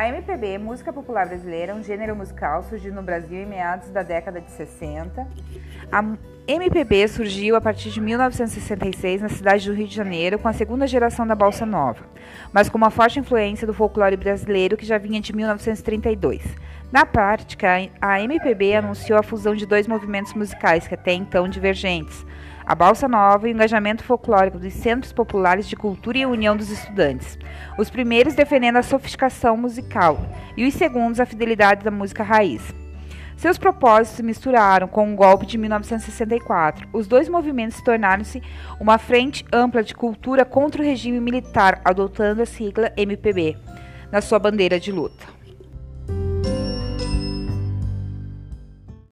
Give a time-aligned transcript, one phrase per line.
[0.00, 4.40] A MPB, música popular brasileira, um gênero musical surgido no Brasil em meados da década
[4.40, 5.28] de 60.
[5.92, 6.02] A
[6.48, 10.86] MPB surgiu a partir de 1966 na cidade do Rio de Janeiro com a segunda
[10.86, 12.02] geração da Bossa Nova,
[12.50, 16.42] mas com uma forte influência do folclore brasileiro que já vinha de 1932.
[16.90, 17.68] Na prática,
[18.00, 22.24] a MPB anunciou a fusão de dois movimentos musicais que até então divergentes,
[22.64, 26.70] a Balsa Nova e o engajamento folclórico dos centros populares de cultura e união dos
[26.70, 27.38] estudantes.
[27.78, 30.18] Os primeiros defendendo a sofisticação musical
[30.56, 32.74] e os segundos a fidelidade da música raiz.
[33.36, 36.86] Seus propósitos se misturaram com o golpe de 1964.
[36.92, 38.42] Os dois movimentos tornaram-se
[38.78, 43.56] uma frente ampla de cultura contra o regime militar, adotando a sigla MPB
[44.12, 45.39] na sua bandeira de luta.